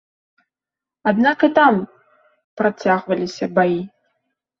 [1.09, 1.73] Аднак і там
[2.61, 3.77] працягваліся баі.